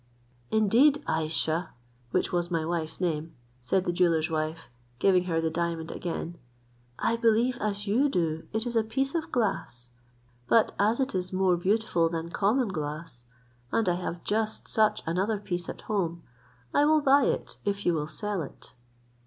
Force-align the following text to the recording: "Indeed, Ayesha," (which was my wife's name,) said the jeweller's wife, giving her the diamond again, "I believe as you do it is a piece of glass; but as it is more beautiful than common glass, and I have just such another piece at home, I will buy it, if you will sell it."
"Indeed, 0.49 1.03
Ayesha," 1.05 1.73
(which 2.09 2.31
was 2.33 2.49
my 2.49 2.65
wife's 2.65 2.99
name,) 2.99 3.35
said 3.61 3.85
the 3.85 3.93
jeweller's 3.93 4.31
wife, 4.31 4.67
giving 4.97 5.25
her 5.25 5.39
the 5.39 5.51
diamond 5.51 5.91
again, 5.91 6.39
"I 6.97 7.15
believe 7.17 7.59
as 7.61 7.85
you 7.85 8.09
do 8.09 8.47
it 8.51 8.65
is 8.65 8.75
a 8.75 8.83
piece 8.83 9.13
of 9.13 9.31
glass; 9.31 9.91
but 10.47 10.73
as 10.79 10.99
it 10.99 11.13
is 11.13 11.31
more 11.31 11.55
beautiful 11.55 12.09
than 12.09 12.29
common 12.31 12.69
glass, 12.69 13.25
and 13.71 13.87
I 13.87 13.93
have 13.93 14.23
just 14.23 14.67
such 14.67 15.03
another 15.05 15.37
piece 15.37 15.69
at 15.69 15.81
home, 15.81 16.23
I 16.73 16.83
will 16.83 17.01
buy 17.01 17.25
it, 17.25 17.57
if 17.63 17.85
you 17.85 17.93
will 17.93 18.07
sell 18.07 18.41
it." 18.41 18.73